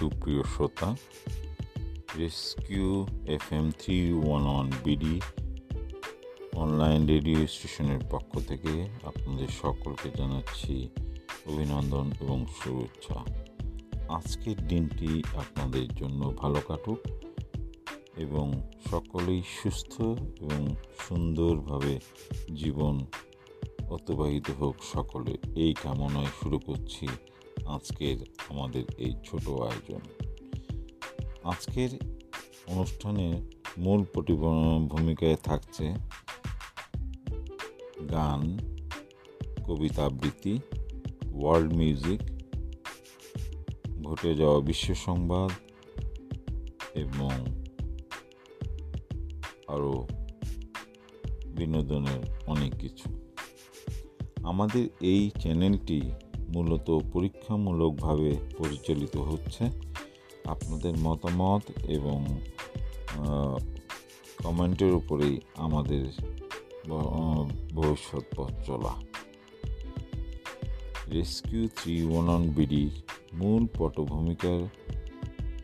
[0.00, 0.96] সুপ্রিয় শ্রোতা
[2.18, 5.20] Rescue F M three one one BD
[6.52, 10.88] online radio স্টেশনের পক্ষ থেকে আপনাদের সকলকে জানাচ্ছি
[11.46, 13.24] অভিনন্দন এবং শুভেচ্ছা।
[14.08, 16.98] আজকের দিনটি আপনাদের জন্য ভালো কাটুক
[18.16, 20.00] এবং সকলেই সুস্থ
[20.40, 20.74] এবং
[21.08, 22.00] সুন্দরভাবে
[22.54, 23.06] জীবন
[23.90, 27.06] অতিবাহিত হোক সকলে। এই কামনায় শুরু করছি।
[27.66, 28.16] আজকের
[28.48, 30.00] আমাদের এই ছোট আয়োজন।
[31.44, 31.90] আজকের
[32.66, 33.34] অনুষ্ঠানের
[33.78, 34.04] মূল
[34.88, 35.94] ভূমিকায় থাকছে
[38.10, 38.58] গান,
[39.64, 40.58] কবিতা আবৃত্তি
[41.34, 42.20] ওয়ার্ল্ড মিউজিক
[44.02, 45.50] ঘটে যাওয়া বিশ্ব সংবাদ
[46.94, 47.30] এবং
[49.68, 50.08] আরও
[51.46, 53.20] বিনোদনের অনেক কিছু।
[54.42, 56.12] আমাদের এই চ্যানেলটি
[56.52, 59.64] মূলত পরীক্ষামূলকভাবে পরিচালিত হচ্ছে।
[60.44, 62.40] আপনাদের মতামত এবং
[64.44, 66.04] কমেন্টের উপরেই আমাদের
[67.74, 68.94] ভবিষ্যৎ পথ চলা।
[71.12, 72.90] রেস্কিউ থ্রি ওয়ান অন বিডির
[73.34, 74.60] মূল পটভূমিকার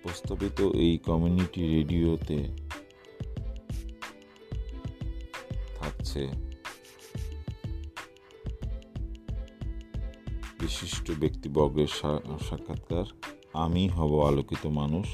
[0.03, 2.39] প্রস্তাবিত এই কমিউনিটি রেডিওতে
[5.77, 6.46] থাকছে
[10.67, 11.91] বিশিষ্ট ব্যক্তিবর্গের
[12.49, 13.07] সাক্ষাৎকার,
[13.65, 15.07] আমি হব আলোকিত মানুষ,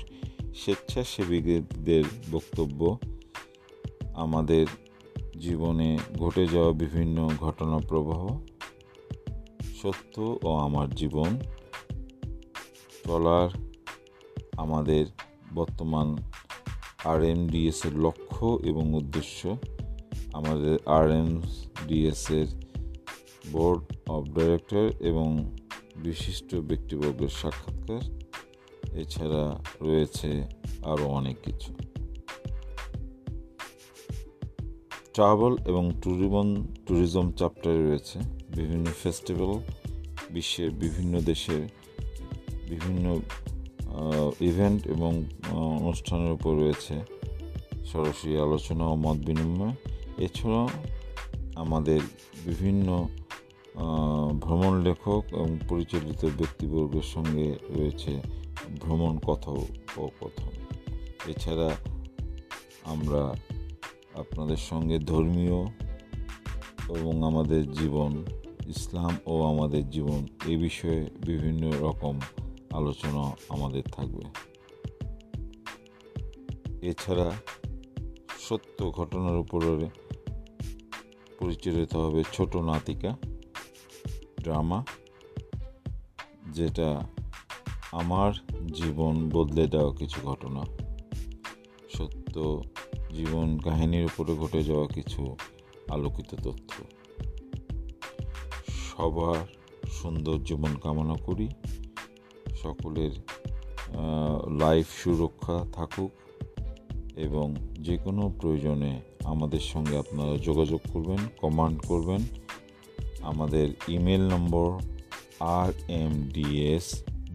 [0.63, 2.81] স্বেচ্ছাসেবীদের বক্তব্য,
[4.25, 4.67] আমাদের
[5.45, 5.89] জীবনে
[6.23, 8.23] ঘটে যাওয়া বিভিন্ন ঘটনা প্রবাহ,
[9.81, 10.15] সত্য
[10.47, 11.31] ও আমার জীবন
[13.05, 13.51] চলার
[14.63, 15.05] আমাদের
[15.55, 16.09] বর্তমান
[17.11, 19.41] আর এম ডিএসের লক্ষ্য এবং উদ্দেশ্য,
[20.39, 21.31] আমাদের আর এম
[21.89, 22.49] ডিএসের
[23.53, 25.29] বোর্ড অব ডাইরেক্টর এবং
[25.97, 28.03] বিশিষ্ট ব্যক্তিবর্গের সাক্ষাৎকার।
[29.03, 29.45] এছাড়া
[29.81, 30.31] রয়েছে
[30.85, 31.71] আরও অনেক কিছু।
[35.15, 36.49] ট্রাভেল এবং ট্যুরিজম
[36.87, 38.19] ট্যুরিজম চ্যাপ্টারে রয়েছে
[38.57, 39.53] বিভিন্ন ফেস্টিভ্যাল,
[40.31, 41.63] বিশ্বের বিভিন্ন দেশের
[42.71, 43.07] বিভিন্ন
[44.41, 45.13] ইভেন্ট এবং
[45.81, 46.95] অনুষ্ঠানের উপর রয়েছে
[47.85, 49.75] সরাসরি আলোচনা ও মত বিনিময়।
[50.19, 50.69] এছাড়াও
[51.55, 52.01] আমাদের
[52.47, 53.09] বিভিন্ন
[54.41, 58.23] ভ্রমণ লেখক এবং পরিচালিত ব্যক্তিবর্গের সঙ্গে রয়েছে
[58.81, 60.51] ভ্রমণ কথোপকথন।
[61.27, 61.71] এছাড়া
[62.85, 63.35] আমরা
[64.15, 65.65] আপনাদের সঙ্গে ধর্মীয়
[66.99, 68.25] এবং আমাদের জীবন,
[68.67, 72.21] ইসলাম ও আমাদের জীবন এ বিষয়ে বিভিন্ন রকম
[72.73, 74.25] আলোচনা আমাদের থাকবে।
[76.83, 77.33] এছাড়া
[78.49, 79.89] সত্য ঘটনার উপরে
[81.41, 83.17] পরিচালিত হবে ছোট নাতিকা।
[84.43, 84.85] ড্রামা
[86.53, 87.01] যেটা
[87.93, 88.33] আমার
[88.75, 90.63] জীবন বদলে দেওয়া কিছু ঘটনা,
[91.97, 92.63] সত্য
[93.15, 95.37] জীবন কাহিনীর উপরে ঘটে যাওয়া কিছু
[95.89, 96.73] আলোকিত তথ্য।
[98.89, 99.41] সবার
[99.91, 101.49] সুন্দর জীবন কামনা করি।
[102.63, 103.13] সকলের
[104.59, 106.11] লাইফ সুরক্ষা থাকুক
[107.17, 108.93] এবং যে কোনো প্রয়োজনে
[109.25, 112.42] আমাদের সঙ্গে আপনারা যোগাযোগ করবেন কমান্ড করবেন।
[113.23, 114.69] আমাদের email number
[115.41, 116.87] R M DS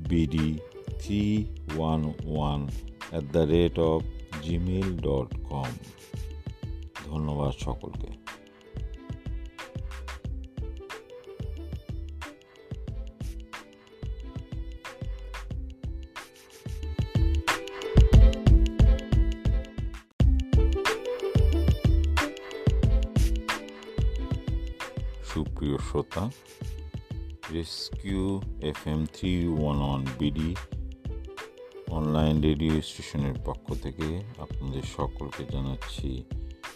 [0.09, 0.49] BD
[0.99, 2.67] three one one
[3.11, 4.01] at the rate of
[4.43, 5.71] Gmail dot com
[7.05, 8.26] ধন্যবাদ সকলকে।
[25.67, 26.31] সুপ্রিয় শ্রোতা
[27.53, 30.55] Rescue F M three one one BD
[31.89, 34.07] online radio স্টেশনের পক্ষ থেকে
[34.38, 36.23] আপনাদের সকলকে জানাচ্ছি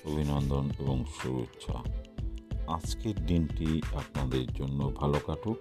[0.06, 1.78] অভিনন্দন এবং শুভেচ্ছা।
[2.68, 5.58] আজকের দিনটি আপনাদের জন্য ভালো কাটুক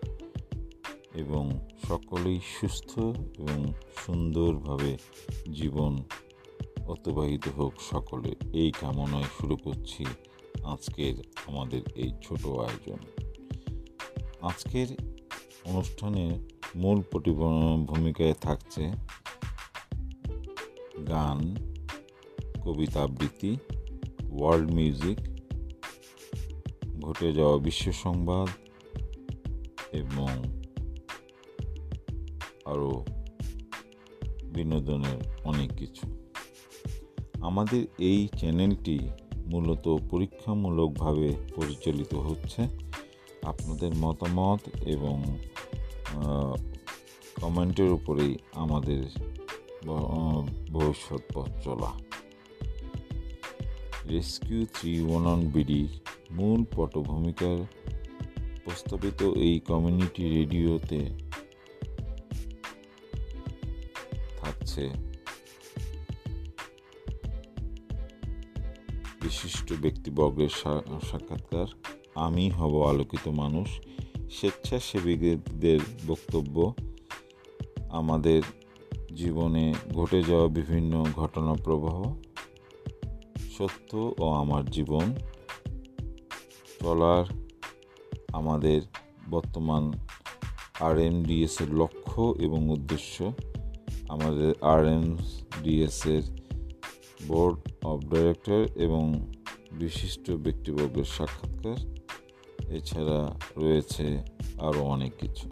[1.14, 1.44] এবং
[1.88, 2.98] সকলেই সুস্থ
[3.38, 3.72] এবং
[4.06, 4.96] সুন্দরভাবে
[5.52, 5.92] জীবন
[6.86, 10.04] অতিবাহিত হোক সকলে। এই কামনায় শুরু করছি।
[10.62, 11.14] আজকের
[11.46, 12.98] আমাদের এই ছোট আয়োজন।
[14.40, 14.86] আজকের
[15.64, 16.32] অনুষ্ঠানের
[16.76, 17.02] মূল
[17.86, 18.92] ভূমিকায় থাকছে
[21.08, 21.56] গান,
[22.62, 23.56] কবিতা আবৃত্তি
[24.32, 25.18] ওয়ার্ল্ড মিউজিক
[27.00, 28.48] ঘটে যাওয়া বিশ্ব সংবাদ
[29.92, 30.28] এবং
[32.64, 33.04] আরও
[34.44, 36.28] বিনোদনের অনেক কিছু।
[37.40, 38.98] আমাদের এই চ্যানেলটি
[39.50, 42.62] মূলত পরীক্ষামূলকভাবে পরিচালিত হচ্ছে।
[43.42, 45.16] আপনাদের মতামত এবং
[47.40, 49.02] কমেন্টের উপরেই আমাদের
[50.72, 51.92] ভবিষ্যৎ পথ চলা।
[54.10, 55.90] রেস্কিউ থ্রি ওয়ান অন বিডির
[56.30, 57.58] মূল পটভূমিকার
[58.64, 61.00] প্রস্তাবিত এই কমিউনিটি রেডিওতে
[64.40, 65.09] থাকছে।
[69.30, 70.52] বিশিষ্ট ব্যক্তিবর্গের
[71.08, 71.68] সাক্ষাৎকার,
[72.26, 73.68] আমি হব আলোকিত মানুষ,
[74.36, 75.80] স্বেচ্ছাসেবীদের
[76.10, 76.56] বক্তব্য,
[78.00, 78.42] আমাদের
[79.20, 79.64] জীবনে
[79.98, 81.98] ঘটে যাওয়া বিভিন্ন ঘটনা প্রবাহ,
[83.56, 83.90] সত্য
[84.22, 85.06] ও আমার জীবন
[86.80, 87.24] চলার
[88.38, 88.80] আমাদের
[89.30, 89.84] বর্তমান
[90.86, 93.16] আর এম ডিএসের লক্ষ্য এবং উদ্দেশ্য,
[94.14, 95.06] আমাদের আর এম
[95.62, 96.24] ডিএসের
[97.28, 99.04] বোর্ড অফ ডাইরেক্টর এবং
[99.72, 101.78] বিশিষ্ট ব্যক্তিবর্গের সাক্ষাৎকার।
[102.76, 103.18] এছাড়া
[103.56, 104.22] রয়েছে
[104.60, 105.46] আরও অনেক কিছু।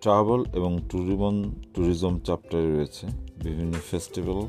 [0.00, 3.06] ট্রাভেল এবং ট্যুরিজম ট্যুরিজম চ্যাপ্টারে রয়েছে
[3.44, 4.40] বিভিন্ন ফেস্টিভ্যাল,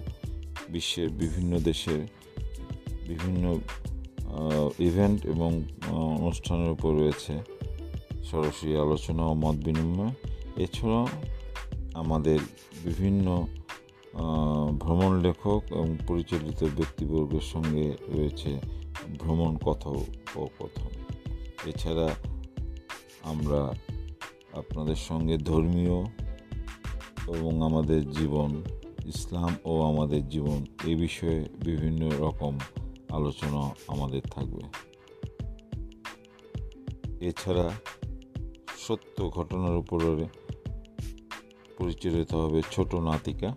[0.70, 2.02] বিশ্বের বিভিন্ন দেশের
[3.08, 3.60] বিভিন্ন
[4.80, 5.52] ইভেন্ট এবং
[6.20, 7.34] অনুষ্ঠানের উপর রয়েছে
[8.24, 10.14] সরাসরি আলোচনা ও মত বিনিময়।
[10.58, 11.08] এছাড়াও
[11.94, 12.40] আমাদের
[12.84, 13.48] বিভিন্ন
[14.80, 18.60] ভ্রমণ লেখক এবং পরিচালিত ব্যক্তিবর্গের সঙ্গে রয়েছে
[19.20, 20.90] ভ্রমণ কথোপকথন
[21.66, 22.16] এছাড়া
[23.24, 23.74] আমরা
[24.54, 26.04] আপনাদের সঙ্গে ধর্মীয়
[27.38, 28.64] এবং আমাদের জীবন,
[29.06, 32.60] ইসলাম ও আমাদের জীবন এ বিষয়ে বিভিন্ন রকম
[33.10, 34.64] আলোচনা আমাদের থাকবে।
[37.20, 37.72] এছাড়া
[38.78, 40.26] সত্য ঘটনার উপরে
[41.78, 43.56] পরিচালিত হবে ছোট নাতিকা।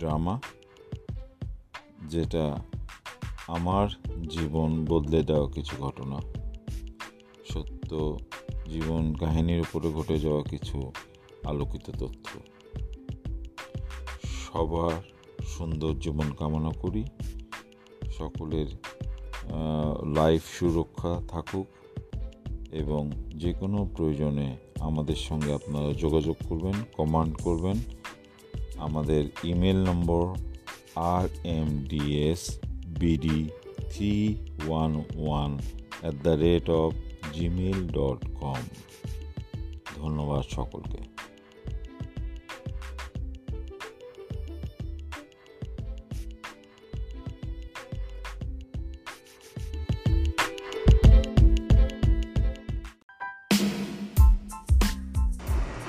[0.00, 0.34] ড্রামা,
[2.08, 2.44] যেটা
[3.46, 3.86] আমার
[4.28, 6.18] জীবন বদলে দেওয়া কিছু ঘটনা,
[7.52, 7.90] সত্য
[8.70, 10.76] জীবন কাহিনীর উপরে ঘটে যাওয়া কিছু
[11.44, 12.28] আলোকিত তথ্য।
[14.44, 14.96] সবার
[15.46, 17.02] সুন্দর জীবন কামনা করি।
[18.18, 18.68] সকলের
[20.14, 21.66] লাইফ সুরক্ষা থাকুক
[22.72, 23.02] এবং
[23.36, 24.48] যে কোনো প্রয়োজনে
[24.80, 27.76] আমাদের সঙ্গে আপনারা যোগাযোগ করবেন কমান্ড করবেন।
[28.86, 30.24] আমাদের email number
[31.12, 31.24] R
[31.56, 32.42] M DS
[33.00, 33.40] BD
[33.92, 34.14] three
[34.66, 35.50] one one
[36.02, 36.88] at the rate of
[37.34, 38.62] Gmail dot com
[39.98, 41.00] ধন্যবাদ সকলকে।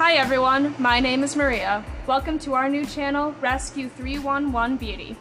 [0.01, 1.73] Hi everyone, my name is Maria.
[2.07, 5.15] Welcome to our new channel, Rescue 311 Beauty.